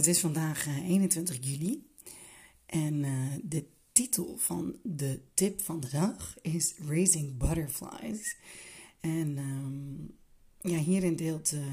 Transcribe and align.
Het 0.00 0.08
is 0.08 0.20
vandaag 0.20 0.66
21 0.66 1.36
eh, 1.38 1.42
juli 1.42 1.86
en 2.66 2.94
uh, 3.04 3.34
de 3.42 3.66
titel 3.92 4.36
van 4.36 4.78
de 4.82 5.20
tip 5.34 5.60
van 5.60 5.80
de 5.80 5.88
dag 5.90 6.36
is 6.42 6.74
Raising 6.86 7.36
Butterflies. 7.38 8.36
En 9.00 9.38
um, 9.38 10.16
ja, 10.60 10.78
hierin 10.78 11.16
deelt, 11.16 11.52
uh, 11.52 11.66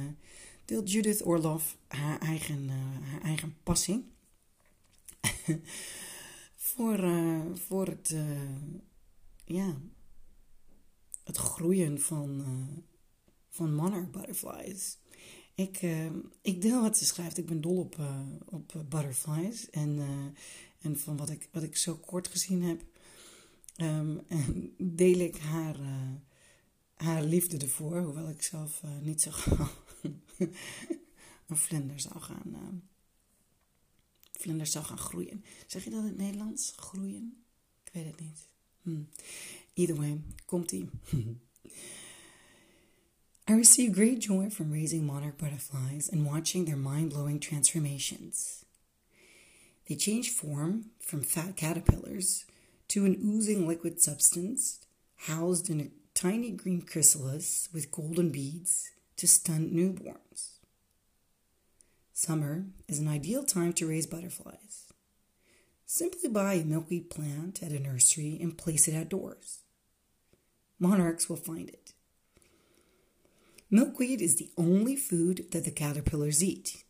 deelt 0.65 0.91
Judith 0.91 1.25
Orloff 1.25 1.77
haar 1.87 2.19
eigen, 2.19 2.69
haar 3.01 3.21
eigen 3.21 3.55
passie 3.63 4.11
voor, 6.71 7.13
voor 7.53 7.87
het, 7.87 8.15
ja, 9.45 9.77
het 11.23 11.37
groeien 11.37 12.01
van, 12.01 12.45
van 13.49 13.73
monarch 13.73 14.09
butterflies. 14.09 14.97
Ik, 15.57 15.81
uh, 15.81 16.05
ik 16.41 16.61
deel 16.61 16.81
wat 16.81 16.97
ze 16.97 17.05
schrijft. 17.05 17.37
Ik 17.37 17.45
ben 17.45 17.61
dol 17.61 17.77
op, 17.77 17.97
uh, 17.97 18.19
op 18.45 18.73
uh, 18.73 18.81
butterflies. 18.81 19.69
En, 19.69 19.89
uh, 19.95 20.25
en 20.81 20.99
van 20.99 21.17
wat 21.17 21.29
ik, 21.29 21.49
wat 21.51 21.63
ik 21.63 21.75
zo 21.77 21.95
kort 21.95 22.27
gezien 22.27 22.63
heb, 22.63 22.81
um, 23.77 24.21
en 24.27 24.73
deel 24.77 25.19
ik 25.19 25.37
haar, 25.37 25.77
haar 26.95 27.23
liefde 27.23 27.57
ervoor. 27.57 28.01
Hoewel 28.01 28.29
ik 28.29 28.41
zelf 28.41 28.83
niet 29.01 29.21
zo 29.21 29.31
gauw 29.31 29.69
een 31.47 31.57
vlinder 31.57 31.99
zou 31.99 32.19
gaan, 32.19 32.83
vlinder 34.31 34.67
zou 34.67 34.85
gaan 34.85 34.97
groeien. 34.97 35.43
Zeg 35.67 35.83
je 35.83 35.89
dat 35.89 35.99
in 35.99 36.07
het 36.07 36.17
Nederlands? 36.17 36.73
Groeien? 36.75 37.43
Ik 37.83 37.93
weet 37.93 38.05
het 38.05 38.19
niet. 38.19 38.47
Hm. 38.81 39.03
Either 39.73 39.95
way, 39.95 40.21
komt-ie. 40.45 40.89
I 43.49 43.53
receive 43.53 43.93
great 43.93 44.19
joy 44.19 44.49
from 44.49 44.73
raising 44.73 45.07
monarch 45.07 45.37
butterflies 45.37 46.09
and 46.09 46.25
watching 46.25 46.65
their 46.65 46.75
mind 46.75 47.11
blowing 47.11 47.39
transformations. 47.39 48.65
They 49.87 49.95
change 49.95 50.31
form 50.31 50.87
from 50.99 51.21
fat 51.21 51.55
caterpillars 51.55 52.43
to 52.89 53.05
an 53.05 53.17
oozing 53.23 53.65
liquid 53.65 54.01
substance 54.01 54.79
housed 55.27 55.69
in 55.69 55.79
a 55.79 55.91
tiny 56.13 56.51
green 56.51 56.81
chrysalis 56.81 57.69
with 57.73 57.89
golden 57.89 58.31
beads 58.31 58.91
to 59.15 59.29
stunned 59.29 59.71
newborns. 59.71 60.57
Summer 62.11 62.65
is 62.89 62.99
an 62.99 63.07
ideal 63.07 63.43
time 63.43 63.71
to 63.73 63.87
raise 63.87 64.07
butterflies. 64.07 64.91
Simply 65.85 66.27
buy 66.27 66.55
a 66.55 66.65
milkweed 66.65 67.09
plant 67.09 67.63
at 67.63 67.71
a 67.71 67.79
nursery 67.79 68.37
and 68.41 68.57
place 68.57 68.89
it 68.89 68.95
outdoors. 68.95 69.59
Monarchs 70.79 71.29
will 71.29 71.37
find 71.37 71.69
it. 71.69 71.93
Milkweed 73.69 74.21
is 74.21 74.37
the 74.37 74.49
only 74.57 74.95
food 74.95 75.47
that 75.51 75.65
the 75.65 75.71
caterpillars 75.71 76.41
eat. 76.41 76.83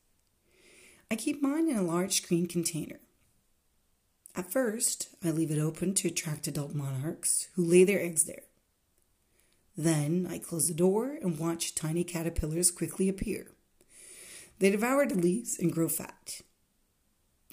I 1.09 1.15
keep 1.15 1.41
mine 1.41 1.69
in 1.69 1.77
a 1.77 1.81
large 1.81 2.21
screen 2.21 2.47
container. 2.47 2.99
At 4.35 4.51
first, 4.51 5.09
I 5.23 5.31
leave 5.31 5.49
it 5.49 5.57
open 5.57 5.95
to 5.95 6.07
attract 6.07 6.47
adult 6.47 6.75
monarchs 6.75 7.47
who 7.55 7.63
lay 7.63 7.83
their 7.83 7.99
eggs 7.99 8.25
there. 8.25 8.43
Then 9.75 10.27
I 10.29 10.37
close 10.37 10.67
the 10.67 10.75
door 10.75 11.17
and 11.19 11.39
watch 11.39 11.73
tiny 11.73 12.03
caterpillars 12.03 12.69
quickly 12.69 13.09
appear. 13.09 13.51
They 14.59 14.69
devour 14.69 15.07
the 15.07 15.15
leaves 15.15 15.57
and 15.57 15.73
grow 15.73 15.89
fat. 15.89 16.41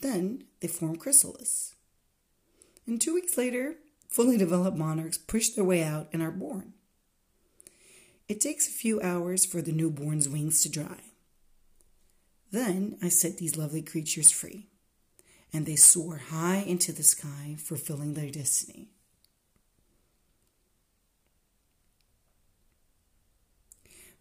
Then 0.02 0.44
they 0.60 0.68
form 0.68 0.96
chrysalis. 0.96 1.74
And 2.86 3.00
two 3.00 3.14
weeks 3.14 3.38
later, 3.38 3.76
fully 4.08 4.36
developed 4.36 4.76
monarchs 4.76 5.16
push 5.16 5.50
their 5.50 5.64
way 5.64 5.82
out 5.82 6.08
and 6.12 6.22
are 6.22 6.30
born. 6.30 6.74
It 8.26 8.40
takes 8.40 8.66
a 8.66 8.72
few 8.72 9.00
hours 9.02 9.44
for 9.44 9.60
the 9.60 9.72
newborn's 9.72 10.28
wings 10.28 10.62
to 10.62 10.70
dry. 10.70 11.00
Then 12.50 12.96
I 13.02 13.08
set 13.08 13.36
these 13.36 13.56
lovely 13.56 13.82
creatures 13.82 14.30
free, 14.30 14.68
and 15.52 15.66
they 15.66 15.76
soar 15.76 16.16
high 16.16 16.64
into 16.66 16.92
the 16.92 17.02
sky, 17.02 17.56
fulfilling 17.58 18.14
their 18.14 18.30
destiny. 18.30 18.88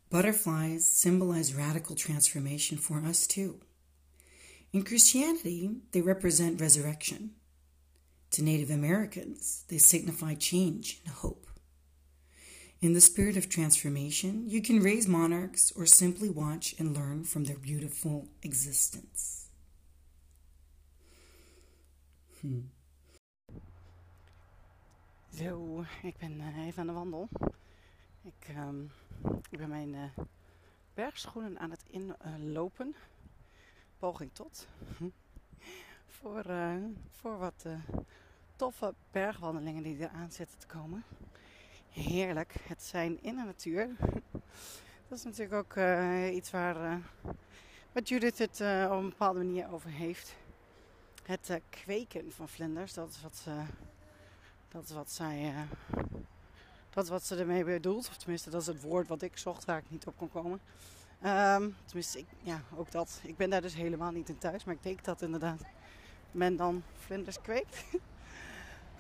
Butterflies 0.10 0.86
symbolize 0.86 1.56
radical 1.56 1.96
transformation 1.96 2.78
for 2.78 3.04
us 3.06 3.26
too. 3.26 3.62
In 4.72 4.84
Christianity, 4.84 5.72
they 5.92 6.02
represent 6.02 6.60
resurrection. 6.60 7.32
To 8.32 8.44
Native 8.44 8.70
Americans, 8.70 9.64
they 9.70 9.78
signify 9.78 10.36
change 10.36 11.02
and 11.06 11.14
hope. 11.14 11.43
In 12.84 12.92
the 12.92 13.00
spirit 13.00 13.38
of 13.38 13.48
transformation, 13.48 14.44
you 14.46 14.62
can 14.62 14.84
raise 14.84 15.08
monarchs 15.08 15.72
or 15.72 15.86
simply 15.86 16.30
watch 16.30 16.76
and 16.78 16.94
learn 16.94 17.24
from 17.24 17.46
their 17.46 17.58
beautiful 17.58 18.28
existence. 18.42 19.48
Zo, 25.34 25.86
ik 26.02 26.18
ben 26.18 26.40
uh, 26.40 26.66
even 26.66 26.80
aan 26.80 26.88
de 26.88 26.94
wandel. 26.94 27.30
Ik, 28.22 28.56
um, 28.58 28.92
ik 29.50 29.58
ben 29.58 29.70
mijn 29.70 29.94
uh, 29.94 30.04
bergschoenen 30.94 31.60
aan 31.60 31.72
het 31.72 31.84
inlopen. 31.90 32.88
Uh, 32.88 32.94
Poging 33.98 34.30
tot. 34.34 34.68
voor, 36.20 36.50
uh, 36.50 36.76
voor 37.10 37.38
wat 37.38 37.66
toffe 38.56 38.94
bergwandelingen 39.12 39.84
die 39.84 39.98
eraan 39.98 40.32
zitten 40.32 40.60
te 40.60 40.68
komen 40.68 41.04
heerlijk. 41.94 42.54
Het 42.68 42.84
zijn 42.84 43.18
in 43.22 43.36
de 43.36 43.44
natuur. 43.44 43.90
Dat 45.08 45.18
is 45.18 45.24
natuurlijk 45.24 45.54
ook 45.54 45.76
uh, 45.76 46.36
iets 46.36 46.52
waar 46.52 46.76
uh, 46.76 46.96
wat 47.92 48.10
Judith 48.10 48.38
het 48.38 48.60
uh, 48.60 48.88
op 48.92 48.98
een 48.98 49.10
bepaalde 49.10 49.44
manier 49.44 49.72
over 49.72 49.90
heeft. 49.90 50.36
Het 51.24 51.60
kweken 51.70 52.32
van 52.32 52.50
vlinders, 52.50 52.94
dat 52.94 53.10
is 53.10 53.22
wat, 53.22 53.36
ze, 53.36 53.62
dat 54.68 54.84
is 54.84 54.92
wat 54.92 55.12
zij. 55.12 55.54
dat 56.90 57.08
wat 57.08 57.24
ze 57.24 57.36
ermee 57.36 57.64
bedoelt. 57.64 58.10
Of 58.10 58.18
tenminste, 58.18 58.50
dat 58.50 58.62
is 58.62 58.68
het 58.68 58.82
woord 58.82 59.08
wat 59.08 59.22
ik 59.22 59.38
zocht 59.38 59.66
waar 59.66 59.78
ik 59.78 59.90
niet 59.90 60.06
op 60.06 60.18
kon 60.18 60.30
komen. 60.30 60.62
Um, 61.26 61.76
tenminste, 61.86 62.20
ik, 62.20 62.26
ja, 62.42 62.62
ook 62.76 62.92
dat. 62.92 63.20
Ik 63.24 63.38
ben 63.38 63.50
daar 63.50 63.62
dus 63.62 63.74
helemaal 63.74 64.12
niet 64.12 64.30
in 64.30 64.38
thuis. 64.38 64.64
Maar 64.64 64.76
ik 64.76 64.84
denk 64.84 65.04
dat 65.04 65.22
inderdaad 65.22 65.62
men 66.32 66.56
dan 66.56 66.84
vlinders 66.98 67.42
kweekt. 67.42 67.84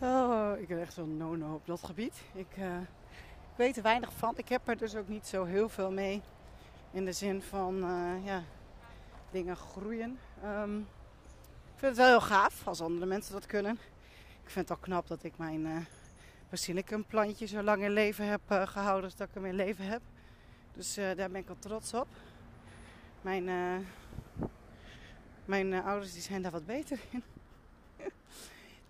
Oh, 0.05 0.59
ik 0.59 0.67
ben 0.67 0.81
echt 0.81 0.93
zo'n 0.93 1.17
no-no 1.17 1.53
op 1.53 1.65
dat 1.65 1.83
gebied. 1.83 2.21
Ik, 2.33 2.57
uh, 2.57 2.79
ik, 2.81 3.55
weet 3.55 3.77
er 3.77 3.83
weinig 3.83 4.13
van. 4.13 4.33
Ik 4.37 4.49
heb 4.49 4.67
er 4.67 4.77
dus 4.77 4.95
ook 4.95 5.07
niet 5.07 5.27
zo 5.27 5.43
heel 5.43 5.69
veel 5.69 5.91
mee. 5.91 6.21
In 6.91 7.05
de 7.05 7.11
zin 7.11 7.41
van, 7.41 7.75
uh, 7.75 8.25
ja, 8.25 8.43
dingen 9.31 9.55
groeien. 9.55 10.19
Um, 10.45 10.79
ik 11.73 11.79
vind 11.79 11.91
het 11.91 11.97
wel 11.97 12.07
heel 12.07 12.21
gaaf 12.21 12.67
als 12.67 12.81
andere 12.81 13.05
mensen 13.05 13.33
dat 13.33 13.45
kunnen. 13.45 13.73
Ik 14.43 14.49
vind 14.49 14.69
het 14.69 14.77
al 14.77 14.83
knap 14.83 15.07
dat 15.07 15.23
ik 15.23 15.37
mijn 15.37 15.65
uh, 15.65 15.77
basilicum 16.49 17.05
plantje 17.05 17.45
zo 17.45 17.61
lang 17.61 17.83
in 17.83 17.91
leven 17.91 18.27
heb 18.27 18.41
gehouden 18.47 19.03
als 19.03 19.15
dat 19.15 19.27
ik 19.27 19.33
hem 19.33 19.45
in 19.45 19.55
leven 19.55 19.85
heb. 19.85 20.01
Dus 20.73 20.93
daar 20.93 21.15
ben 21.15 21.35
ik 21.35 21.49
al 21.49 21.59
trots 21.59 21.93
op. 21.93 22.07
Mijn, 23.21 23.45
mijn 25.45 25.73
ouders 25.73 26.13
die 26.13 26.21
zijn 26.21 26.41
daar 26.41 26.51
wat 26.51 26.65
beter 26.65 26.99
in. 27.09 27.23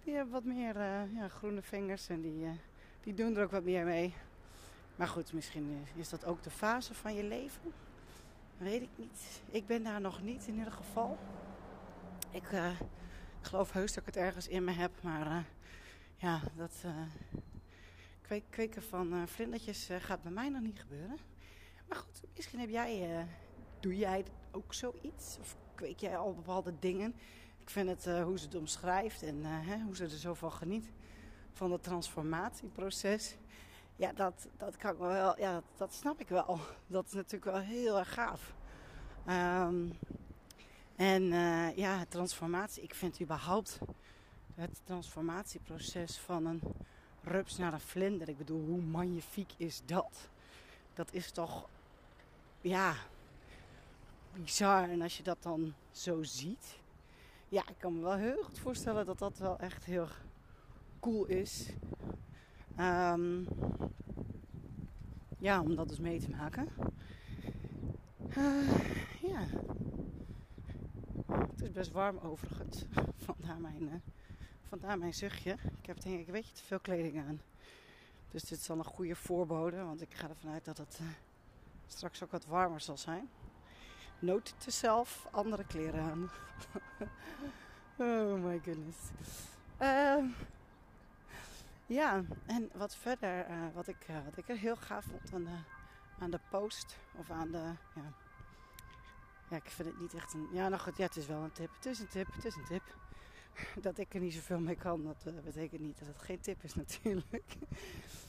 Die 0.04 0.14
hebben 0.14 0.34
wat 0.34 0.44
meer 0.44 0.76
uh, 0.76 1.16
ja, 1.16 1.28
groene 1.28 1.62
vingers 1.62 2.10
en 2.10 2.22
die, 2.22 2.44
uh, 2.44 2.52
die 3.04 3.14
doen 3.14 3.36
er 3.36 3.44
ook 3.44 3.52
wat 3.52 3.64
meer 3.64 3.86
mee. 3.86 4.14
Maar 4.96 5.08
goed, 5.08 5.34
misschien 5.34 5.86
is 5.96 6.10
dat 6.10 6.26
ook 6.26 6.44
de 6.44 6.50
fase 6.50 6.94
van 6.94 7.16
je 7.16 7.24
leven. 7.24 7.74
Weet 8.58 8.82
ik 8.82 8.90
niet. 8.96 9.42
Ik 9.52 9.66
ben 9.66 9.84
daar 9.84 10.02
nog 10.02 10.22
niet 10.22 10.48
in 10.48 10.58
ieder 10.58 10.72
geval. 10.72 11.18
Ik, 12.32 12.44
ik 13.40 13.46
geloof 13.48 13.72
heus 13.72 13.94
dat 13.94 14.08
ik 14.08 14.14
het 14.14 14.24
ergens 14.24 14.48
in 14.48 14.64
me 14.64 14.72
heb. 14.72 14.92
Maar 15.02 15.46
ja, 16.16 16.42
dat 16.56 16.86
kweken 18.50 18.84
van 18.84 19.28
vlindertjes 19.28 19.90
gaat 20.00 20.24
bij 20.24 20.32
mij 20.32 20.50
nog 20.50 20.62
niet 20.62 20.80
gebeuren. 20.80 21.18
Maar 21.88 21.98
goed, 21.98 22.22
misschien 22.36 22.60
heb 22.60 22.70
jij, 22.70 23.26
doe 23.80 23.98
jij 23.98 24.26
ook 24.52 24.74
zoiets? 24.74 25.38
Of 25.40 25.56
kweek 25.76 26.00
jij 26.00 26.18
al 26.18 26.34
bepaalde 26.34 26.74
dingen? 26.80 27.16
Ik 27.63 27.69
vind 27.69 27.89
het 27.89 28.06
uh, 28.06 28.24
hoe 28.24 28.39
ze 28.39 28.45
het 28.45 28.56
omschrijft 28.56 29.24
en 29.24 29.44
hè, 29.44 29.80
hoe 29.80 29.95
ze 29.95 30.04
er 30.04 30.10
zo 30.10 30.33
van 30.33 30.51
geniet. 30.51 30.92
Van 31.54 31.71
het 31.71 31.83
transformatieproces. 31.83 33.36
Ja, 33.95 34.13
dat, 34.13 34.48
dat 34.57 34.77
kan 34.77 34.92
ik 34.92 34.98
wel. 34.98 35.39
Ja, 35.39 35.62
dat, 35.77 35.94
snap 35.94 36.19
ik 36.19 36.27
wel. 36.27 36.60
Dat 36.88 37.06
is 37.06 37.13
natuurlijk 37.13 37.51
wel 37.51 37.62
heel 37.62 37.98
erg 37.98 38.13
gaaf. 38.13 38.54
Um, 39.27 40.00
En 40.95 41.24
uh, 41.24 41.75
ja, 41.77 42.06
transformatie. 42.10 42.83
Ik 42.83 42.95
vind 42.95 43.21
überhaupt 43.21 43.80
het 44.56 44.81
transformatieproces 44.83 46.18
van 46.18 46.45
een 46.45 46.62
rups 47.21 47.57
naar 47.57 47.74
een 47.74 47.80
vlinder. 47.80 48.30
Ik 48.30 48.38
bedoel, 48.38 48.65
hoe 48.65 48.81
magnifiek 48.81 49.51
is 49.57 49.81
dat? 49.86 50.30
Dat 50.94 51.13
is 51.13 51.31
toch, 51.31 51.69
ja, 52.62 52.95
bizar. 54.33 54.89
En 54.89 55.01
als 55.01 55.18
je 55.18 55.24
dat 55.24 55.44
dan 55.44 55.74
zo 55.92 56.24
ziet, 56.24 56.81
ja, 57.54 57.68
ik 57.68 57.78
kan 57.78 57.94
me 57.94 58.02
wel 58.02 58.16
heel 58.16 58.44
goed 58.44 58.60
voorstellen 58.60 59.06
dat 59.06 59.20
dat 59.20 59.38
wel 59.38 59.60
echt 59.60 59.86
heel 59.86 60.08
cool 61.00 61.26
is. 61.26 61.70
Um, 62.80 63.48
ja, 65.38 65.62
om 65.62 65.76
dat 65.76 65.90
dus 65.90 66.00
mee 66.00 66.20
te 66.20 66.30
maken. 66.30 66.68
Uh, 68.38 68.80
ja. 69.22 69.46
Het 71.28 71.62
is 71.62 71.72
best 71.72 71.92
warm 71.92 72.18
overigens. 72.18 72.86
Vandaar 73.26 73.60
mijn, 73.60 73.84
uh, 73.84 73.94
vandaar 74.68 74.98
mijn 74.98 75.14
zuchtje. 75.14 75.58
Ik 75.80 75.86
heb 75.86 76.02
denk 76.02 76.20
ik 76.20 76.32
beetje 76.32 76.54
te 76.54 76.64
veel 76.64 76.80
kleding 76.80 77.20
aan. 77.20 77.42
Dus 78.32 78.44
dit 78.44 78.60
zal 78.60 78.78
een 78.78 78.84
goede 78.84 79.16
voorbode. 79.16 79.84
Want 79.84 80.02
ik 80.02 80.14
ga 80.14 80.30
ervan 80.30 80.52
uit 80.52 80.66
dat 80.66 80.78
het 80.78 81.00
uh, 81.02 81.08
straks 81.88 82.24
ook 82.24 82.32
wat 82.32 82.46
warmer 82.46 82.82
zal 82.82 82.98
zijn. 82.98 83.30
Note 84.19 84.51
te 84.57 84.71
zelf 84.71 85.27
andere 85.31 85.65
kleren 85.65 86.01
aan. 86.01 86.30
oh 88.07 88.44
my 88.44 88.62
goodness. 88.63 88.98
Uh, 89.81 90.24
ja, 91.86 92.24
en 92.45 92.69
wat 92.74 92.95
verder, 92.95 93.50
uh, 93.50 93.56
wat, 93.74 93.88
ik, 93.88 94.07
uh, 94.10 94.15
wat 94.25 94.38
ik 94.38 94.50
er 94.50 94.57
heel 94.57 94.75
gaaf 94.75 95.06
vond 95.06 95.33
aan 95.33 95.44
de, 95.44 95.57
aan 96.19 96.31
de 96.31 96.39
post 96.50 96.98
of 97.15 97.30
aan 97.30 97.51
de. 97.51 97.71
Ja, 97.95 98.13
ja, 99.50 99.56
ik 99.56 99.69
vind 99.69 99.88
het 99.88 100.00
niet 100.00 100.13
echt 100.13 100.33
een. 100.33 100.48
Ja, 100.51 100.69
nou 100.69 100.81
goed, 100.81 100.98
ja, 100.98 101.06
het 101.06 101.15
is 101.15 101.27
wel 101.27 101.42
een 101.42 101.51
tip. 101.51 101.69
Het 101.75 101.86
is 101.86 102.00
een 102.00 102.07
tip, 102.07 102.33
het 102.33 102.45
is 102.45 102.56
een 102.56 102.65
tip. 102.65 102.83
Dat 103.81 103.98
ik 103.98 104.13
er 104.13 104.19
niet 104.19 104.33
zoveel 104.33 104.60
mee 104.60 104.75
kan, 104.75 105.04
dat 105.04 105.24
uh, 105.27 105.39
betekent 105.44 105.81
niet 105.81 106.00
dat 106.00 106.07
het 106.07 106.21
geen 106.21 106.39
tip 106.39 106.63
is, 106.63 106.75
natuurlijk. 106.75 107.56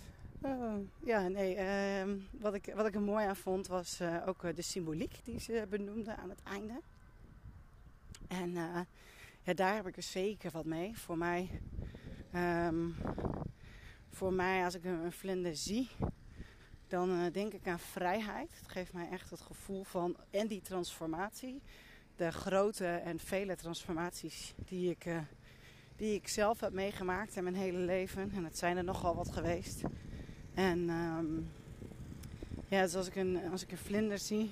Uh, 0.44 0.74
ja, 1.04 1.28
nee, 1.28 1.56
uh, 1.56 2.14
wat, 2.30 2.54
ik, 2.54 2.72
wat 2.74 2.86
ik 2.86 2.94
er 2.94 3.00
mooi 3.00 3.26
aan 3.26 3.36
vond 3.36 3.66
was 3.66 4.00
uh, 4.00 4.22
ook 4.26 4.56
de 4.56 4.62
symboliek 4.62 5.20
die 5.24 5.40
ze 5.40 5.66
benoemde 5.70 6.16
aan 6.16 6.28
het 6.28 6.42
einde. 6.42 6.80
En 8.28 8.52
ja, 9.42 9.54
daar 9.54 9.74
heb 9.74 9.86
ik 9.86 9.96
er 9.96 10.02
zeker 10.02 10.50
wat 10.50 10.64
mee. 10.64 10.98
Voor 10.98 11.18
mij, 11.18 11.60
um, 12.34 12.96
voor 14.08 14.32
mij 14.32 14.64
als 14.64 14.74
ik 14.74 14.84
een 14.84 15.12
vlinder 15.12 15.56
zie, 15.56 15.88
dan 16.88 17.30
denk 17.32 17.52
ik 17.52 17.66
aan 17.66 17.78
vrijheid. 17.78 18.50
Het 18.58 18.68
geeft 18.68 18.92
mij 18.92 19.08
echt 19.10 19.30
het 19.30 19.40
gevoel 19.40 19.84
van, 19.84 20.16
en 20.30 20.46
die 20.46 20.60
transformatie. 20.60 21.62
De 22.16 22.32
grote 22.32 22.86
en 22.86 23.18
vele 23.18 23.56
transformaties 23.56 24.54
die 24.56 24.90
ik, 24.90 25.06
die 25.96 26.14
ik 26.14 26.28
zelf 26.28 26.60
heb 26.60 26.72
meegemaakt 26.72 27.36
in 27.36 27.42
mijn 27.42 27.56
hele 27.56 27.78
leven. 27.78 28.30
En 28.34 28.44
het 28.44 28.58
zijn 28.58 28.76
er 28.76 28.84
nogal 28.84 29.14
wat 29.14 29.32
geweest. 29.32 29.82
En 30.54 30.90
um, 30.90 31.50
ja, 32.68 32.82
dus 32.82 32.94
als 32.94 33.06
ik, 33.06 33.16
een, 33.16 33.50
als 33.50 33.62
ik 33.62 33.70
een 33.70 33.78
vlinder 33.78 34.18
zie, 34.18 34.50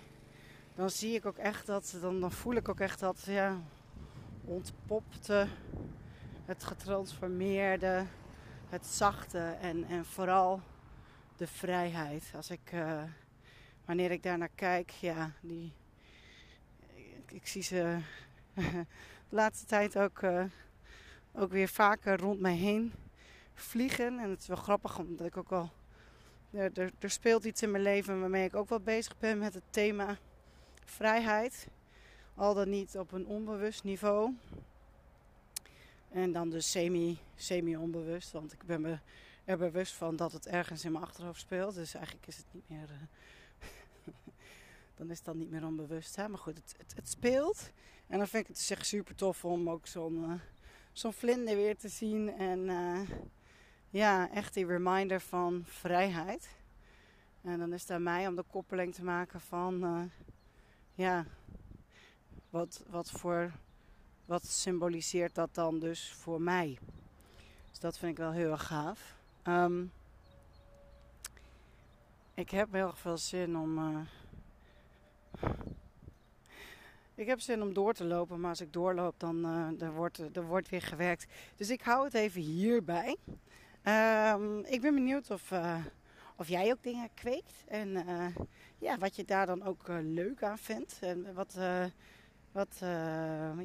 dan 0.75 0.91
zie 0.91 1.15
ik 1.15 1.27
ook 1.27 1.37
echt 1.37 1.67
dat, 1.67 1.97
dan, 2.01 2.21
dan 2.21 2.33
voel 2.33 2.55
ik 2.55 2.69
ook 2.69 2.81
echt 2.81 3.01
dat, 3.01 3.23
ja, 3.27 3.61
ontpopte, 4.45 5.47
het 6.45 6.65
getransformeerde, 6.65 8.05
het 8.69 8.87
zachte 8.87 9.39
en, 9.61 9.85
en 9.85 10.05
vooral 10.05 10.61
de 11.37 11.47
vrijheid. 11.47 12.33
Als 12.37 12.51
ik, 12.51 12.73
uh, 12.75 13.03
wanneer 13.85 14.11
ik 14.11 14.23
daar 14.23 14.39
naar 14.39 14.51
kijk, 14.55 14.91
ja, 14.91 15.33
die, 15.41 15.73
ik, 17.29 17.47
zie 17.47 17.63
ze 17.63 17.99
de 18.55 18.87
laatste 19.29 19.67
tijd 19.67 19.99
ook, 19.99 20.23
uh, 20.23 20.45
ook 21.33 21.51
weer 21.51 21.69
vaker 21.69 22.19
rond 22.19 22.41
mij 22.41 22.57
heen 22.57 22.93
vliegen. 23.55 24.19
En 24.19 24.31
het 24.31 24.41
is 24.41 24.47
wel 24.47 24.57
grappig, 24.57 24.99
omdat 24.99 25.27
ik 25.27 25.37
ook 25.37 25.53
al 25.53 25.71
er, 26.53 26.71
er, 26.75 26.93
er, 26.99 27.11
speelt 27.11 27.45
iets 27.45 27.63
in 27.63 27.71
mijn 27.71 27.83
leven 27.83 28.21
waarmee 28.21 28.45
ik 28.45 28.57
ook 28.57 28.69
wel 28.69 28.81
bezig 28.81 29.19
ben 29.19 29.39
met 29.39 29.55
het 29.55 29.63
thema 29.71 30.19
vrijheid. 30.85 31.67
Al 32.35 32.55
dan 32.55 32.71
niet 32.71 32.99
op 32.99 33.13
een 33.13 33.27
onbewust 33.27 33.85
niveau. 33.85 34.35
En 36.11 36.33
dan 36.33 36.51
dus 36.51 36.71
semi, 36.71 37.19
semi-onbewust. 37.35 38.33
Want 38.33 38.53
ik 38.53 38.63
ben 38.63 38.81
me 38.81 38.99
er 39.45 39.59
bewust 39.59 39.93
van 39.93 40.17
dat 40.17 40.33
het 40.33 40.47
ergens 40.47 40.85
in 40.85 40.93
mijn 40.93 41.05
achterhoofd 41.05 41.41
speelt. 41.41 41.75
Dus 41.75 41.95
eigenlijk 41.95 42.27
is 42.27 42.37
het 42.37 42.47
niet 42.51 42.69
meer. 42.69 42.89
Uh, 42.91 44.13
dan 44.97 45.11
is 45.11 45.23
dan 45.23 45.39
niet 45.39 45.51
meer 45.51 45.67
onbewust. 45.67 46.17
Hè? 46.17 46.29
Maar 46.29 46.39
goed, 46.39 46.57
het, 46.57 46.95
het, 46.97 47.09
speelt. 47.09 47.71
En 48.07 48.19
dan 48.19 48.29
vind 48.29 48.49
ik 48.49 48.57
het 48.57 48.71
echt 48.71 48.87
super 48.87 49.15
tof 49.15 49.45
om 49.45 49.71
ook 49.71 49.87
zo'n 49.87 50.25
uh, 50.25 50.33
zo'n 50.93 51.13
vlinder 51.13 51.57
weer 51.57 51.77
te 51.77 51.89
zien. 51.89 52.37
En. 52.37 52.59
Uh, 52.59 53.01
ja, 53.93 54.31
echt 54.31 54.55
die 54.55 54.67
reminder 54.67 55.21
van 55.21 55.63
vrijheid. 55.67 56.49
En 57.43 57.59
dan 57.59 57.73
is 57.73 57.81
het 57.81 57.91
aan 57.91 58.03
mij 58.03 58.27
om 58.27 58.37
de 58.37 58.45
koppeling 58.51 58.95
te 58.95 59.05
maken 59.05 59.41
van, 59.41 59.85
uh, 59.85 60.03
ja, 60.95 61.25
wat, 62.51 62.85
wat 62.89 63.11
voor, 63.11 63.53
wat 64.25 64.47
symboliseert 64.47 65.35
dat 65.35 65.55
dan 65.55 65.79
dus 65.79 66.13
voor 66.13 66.41
mij? 66.41 66.79
Dus 67.71 67.79
dat 67.79 67.99
vind 67.99 68.13
ik 68.13 68.19
wel 68.19 68.33
heel 68.33 68.51
erg 68.51 68.67
gaaf. 68.67 69.15
Um, 69.45 69.93
ik 72.35 72.51
heb 72.51 72.73
heel 72.73 72.93
veel 72.93 73.19
zin 73.19 73.57
om. 73.57 73.79
Uh, 73.79 74.01
ik 77.15 77.27
heb 77.27 77.41
zin 77.41 77.63
om 77.63 77.75
door 77.75 77.95
te 77.95 78.05
lopen, 78.05 78.41
maar 78.41 78.51
als 78.51 78.61
ik 78.61 78.73
doorloop, 78.73 79.15
dan 79.21 79.45
er 79.81 79.93
wordt 79.93 80.37
er 80.37 80.47
wordt 80.47 80.69
weer 80.69 80.83
gewerkt. 80.83 81.27
Dus 81.57 81.71
ik 81.71 81.83
hou 81.83 82.05
het 82.05 82.15
even 82.15 82.41
hierbij. 82.41 83.17
Um, 83.89 84.65
ik 84.65 84.81
ben 84.81 84.95
benieuwd 84.95 85.31
of, 85.31 85.51
uh, 85.51 85.85
of 86.37 86.49
jij 86.49 86.71
ook 86.71 86.83
dingen 86.83 87.09
kweekt. 87.15 87.65
En 87.67 87.89
uh, 87.89 88.27
ja, 88.79 88.99
wat 88.99 89.17
je 89.17 89.25
daar 89.25 89.47
dan 89.47 89.63
ook 89.63 89.89
uh, 89.89 89.97
leuk 90.01 90.43
aan 90.43 90.59
vindt. 90.59 90.99
En 91.01 91.35
wat, 91.35 91.59
wat, 92.53 92.77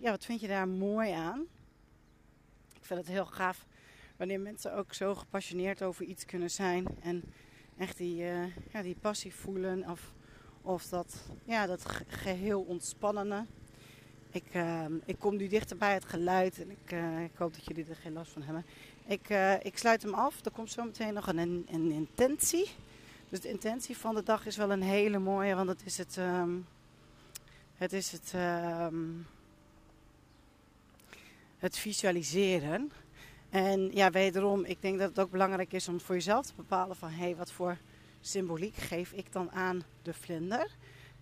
ja, 0.01 0.09
wat 0.09 0.25
vind 0.25 0.39
je 0.39 0.47
daar 0.47 0.67
mooi 0.67 1.11
aan? 1.11 1.45
Ik 2.73 2.85
vind 2.85 2.99
het 2.99 3.07
heel 3.09 3.25
gaaf 3.25 3.65
wanneer 4.15 4.39
mensen 4.39 4.73
ook 4.73 4.93
zo 4.93 5.15
gepassioneerd 5.15 5.83
over 5.83 6.05
iets 6.05 6.25
kunnen 6.25 6.51
zijn. 6.51 6.85
En 6.99 7.23
echt 7.77 7.97
die, 7.97 8.15
ja, 8.71 8.81
die 8.81 8.97
passie 9.01 9.35
voelen. 9.35 9.89
Of, 9.89 10.13
of 10.61 10.87
dat, 10.87 11.29
ja, 11.43 11.65
dat 11.65 11.85
geheel 12.07 12.61
ontspannende. 12.61 13.45
Ik, 14.31 14.43
ik 15.05 15.19
kom 15.19 15.35
nu 15.35 15.47
dichter 15.47 15.77
bij 15.77 15.93
het 15.93 16.05
geluid 16.05 16.61
en 16.61 16.71
ik, 16.71 16.91
ik 17.23 17.37
hoop 17.37 17.53
dat 17.53 17.65
jullie 17.65 17.85
er 17.89 17.95
geen 17.95 18.13
last 18.13 18.31
van 18.31 18.41
hebben. 18.41 18.65
Ik, 19.05 19.29
uh, 19.29 19.53
ik 19.53 19.77
sluit 19.77 20.01
hem 20.01 20.13
af. 20.13 20.45
Er 20.45 20.51
komt 20.51 20.71
zo 20.71 20.83
meteen 20.83 21.13
nog 21.13 21.27
een, 21.27 21.65
een, 21.71 21.91
intentie. 21.91 22.69
Dus 23.29 23.39
de 23.39 23.49
intentie 23.49 23.97
van 23.97 24.15
de 24.15 24.23
dag 24.23 24.45
is 24.45 24.57
wel 24.57 24.71
een 24.71 24.81
hele 24.81 25.19
mooie, 25.19 25.55
want 25.55 25.69
het 25.69 25.81
is 25.85 25.97
het. 25.97 26.17
Um, 26.17 26.65
het 27.75 27.93
is 27.93 28.11
het. 28.11 28.33
Um, 28.35 29.27
het 31.57 31.77
visualiseren. 31.77 32.91
En 33.49 33.91
ja, 33.93 34.11
wederom, 34.11 34.65
ik 34.65 34.81
denk 34.81 34.99
dat 34.99 35.09
het 35.09 35.19
ook 35.19 35.31
belangrijk 35.31 35.73
is 35.73 35.87
om 35.87 35.99
voor 35.99 36.15
jezelf 36.15 36.45
te 36.45 36.53
bepalen 36.55 36.95
van 36.95 37.09
hé, 37.09 37.23
hey, 37.23 37.35
wat 37.35 37.51
voor 37.51 37.77
symboliek 38.21 38.75
geef 38.75 39.11
ik 39.11 39.31
dan 39.31 39.51
aan 39.51 39.83
de 40.01 40.13
vlinder? 40.13 40.71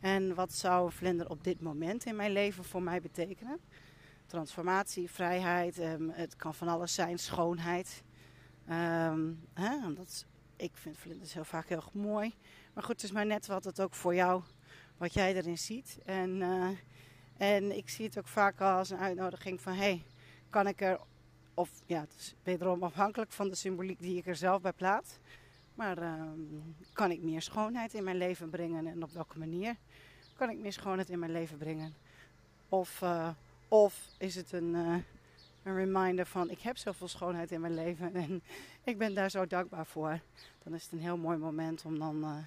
En 0.06 0.36
wat 0.36 0.54
zou 0.54 0.92
vlinder 0.92 1.30
op 1.30 1.44
dit 1.44 1.62
moment 1.62 2.06
in 2.06 2.16
mijn 2.16 2.32
leven 2.32 2.64
voor 2.64 2.84
mij 2.84 3.02
betekenen? 3.02 3.60
transformatie, 4.26 5.12
vrijheid. 5.12 5.80
Um, 5.80 6.10
het 6.10 6.36
kan 6.36 6.54
van 6.54 6.68
alles 6.68 6.94
zijn, 6.94 7.20
schoonheid. 7.20 8.04
Um, 8.70 9.48
hè, 9.54 9.70
ik 10.56 10.72
vind 10.74 10.98
vlinders 10.98 11.34
heel 11.34 11.46
vaak 11.46 11.68
heel 11.68 11.84
mooi. 11.94 12.34
Maar 12.74 12.84
goed, 12.84 12.96
het 12.96 13.04
is 13.04 13.12
maar 13.12 13.26
net 13.26 13.48
wat 13.48 13.64
het 13.64 13.82
ook 13.82 13.96
voor 13.96 14.16
jou, 14.16 14.44
wat 14.98 15.14
jij 15.14 15.36
erin 15.36 15.58
ziet. 15.58 15.98
En, 16.06 16.30
uh, 16.30 16.70
en 17.38 17.78
ik 17.78 17.90
zie 17.90 18.06
het 18.06 18.18
ook 18.18 18.28
vaak 18.28 18.62
als 18.62 18.90
een 18.90 18.98
uitnodiging 18.98 19.62
van, 19.62 19.74
hey, 19.74 20.06
kan 20.50 20.68
ik 20.68 20.82
er, 20.82 21.00
of 21.54 21.70
ja, 21.86 22.00
het 22.00 22.14
is 22.18 22.36
wederom 22.44 22.84
afhankelijk 22.84 23.32
van 23.32 23.50
de 23.50 23.56
symboliek 23.56 24.00
die 24.00 24.18
ik 24.18 24.28
er 24.28 24.36
zelf 24.36 24.62
bij 24.62 24.74
plaats. 24.74 25.18
Maar 25.76 25.98
um, 25.98 26.76
kan 26.94 27.12
ik 27.12 27.22
meer 27.22 27.42
schoonheid 27.42 27.94
in 27.94 28.04
mijn 28.04 28.18
leven 28.18 28.50
brengen 28.50 28.88
en 28.88 29.04
op 29.04 29.12
welke 29.12 29.40
manier 29.40 29.76
kan 30.36 30.50
ik 30.50 30.58
meer 30.58 30.74
schoonheid 30.74 31.10
in 31.10 31.20
mijn 31.20 31.32
leven 31.32 31.58
brengen? 31.58 31.96
Of 32.70 33.02
uh, 33.02 33.30
of 33.68 34.08
is 34.18 34.36
het 34.36 34.52
een, 34.52 34.74
uh, 34.74 34.96
een 35.64 35.76
reminder 35.76 36.26
van 36.26 36.50
ik 36.50 36.60
heb 36.60 36.78
zoveel 36.78 37.08
schoonheid 37.08 37.52
in 37.52 37.62
mijn 37.62 37.74
leven 37.74 38.14
en 38.14 38.44
ik 38.84 38.98
ben 38.98 39.14
daar 39.14 39.30
zo 39.30 39.48
dankbaar 39.48 39.86
voor. 39.86 40.20
Dan 40.64 40.74
is 40.74 40.84
het 40.84 40.92
een 40.92 41.00
heel 41.00 41.18
mooi 41.18 41.38
moment 41.38 41.86
om 41.86 42.00
dan, 42.00 42.24
uh, 42.24 42.38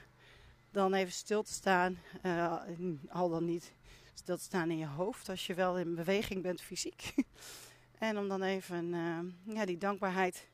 dan 0.71 0.95
even 0.95 1.13
stil 1.13 1.43
te 1.43 1.53
staan. 1.53 1.99
Al 3.09 3.29
dan 3.29 3.45
niet 3.45 3.73
stil 4.15 4.37
te 4.37 4.43
staan 4.43 4.71
in 4.71 4.79
je 4.79 4.87
hoofd 4.87 5.29
als 5.29 5.47
je 5.47 5.55
wel 5.55 5.79
in 5.79 5.95
beweging 5.95 6.43
bent 6.43 6.61
fysiek. 6.61 7.15
en 7.99 8.19
om 8.19 8.29
dan 8.29 8.43
even 8.43 8.93
ja, 9.45 9.65
die 9.65 9.79
dankbaarheid 9.79 10.49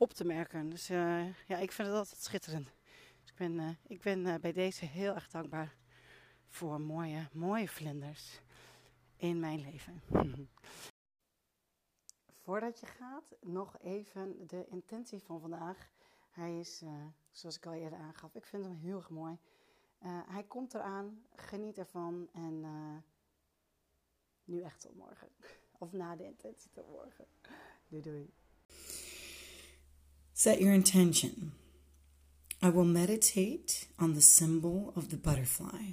op 0.00 0.12
te 0.12 0.24
merken. 0.24 0.68
Dus 0.70 0.86
ja, 0.86 1.56
ik 1.58 1.72
vind 1.72 1.88
het 1.88 1.96
altijd 1.96 2.22
schitterend. 2.22 2.72
Dus 3.20 3.30
ik 3.30 3.36
ben, 3.36 3.78
ik 3.86 4.00
ben 4.00 4.40
bij 4.40 4.52
deze 4.52 4.84
heel 4.84 5.14
erg 5.14 5.28
dankbaar 5.28 5.76
voor 6.48 6.80
mooie, 6.80 7.28
mooie 7.32 7.68
vlinders. 7.68 8.40
in 9.16 9.40
mijn 9.40 9.60
leven. 9.60 10.02
Voordat 12.42 12.80
je 12.80 12.86
gaat, 12.86 13.36
nog 13.40 13.78
even 13.78 14.46
de 14.46 14.66
intentie 14.66 15.22
van 15.22 15.40
vandaag. 15.40 15.90
Hij 16.30 16.58
is, 16.58 16.82
zoals 17.30 17.56
ik 17.56 17.66
al 17.66 17.72
eerder 17.72 17.98
aangaf, 17.98 18.34
ik 18.34 18.46
vind 18.46 18.64
hem 18.64 18.74
heel 18.74 18.96
erg 18.96 19.10
mooi. 19.10 19.38
Hij 20.26 20.44
komt 20.44 20.74
eraan, 20.74 21.24
geniet 21.34 21.78
ervan 21.78 22.28
en 22.32 22.64
nu 24.44 24.62
echt 24.62 24.80
tot 24.80 24.96
morgen. 24.96 25.28
Of 25.78 25.92
na 25.92 26.16
de 26.16 26.24
intentie 26.24 26.70
tot 26.70 26.88
morgen. 26.88 27.26
Doei 27.88 28.02
doei. 28.02 28.32
Set 30.42 30.62
your 30.62 30.72
intention. 30.72 31.52
I 32.62 32.70
will 32.70 32.86
meditate 32.86 33.88
on 33.98 34.14
the 34.14 34.22
symbol 34.22 34.90
of 34.96 35.10
the 35.10 35.18
butterfly. 35.18 35.92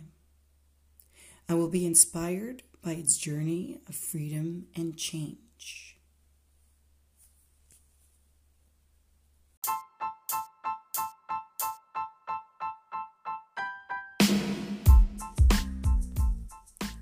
I 1.49 1.53
will 1.53 1.67
be 1.67 1.85
inspired 1.85 2.63
by 2.81 2.91
its 2.91 3.17
journey 3.17 3.81
of 3.89 3.95
freedom 3.95 4.67
and 4.73 4.97
change. 4.97 5.97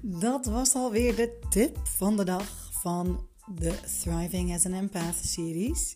Dat 0.02 0.46
was 0.46 0.74
alweer 0.74 1.16
de 1.16 1.40
tip 1.50 1.78
van 1.88 2.18
de 2.18 2.24
dag 2.24 2.70
van 2.82 3.28
de 3.56 3.80
Thriving 4.02 4.54
as 4.54 4.66
an 4.66 4.74
Empath 4.74 5.26
series. 5.26 5.96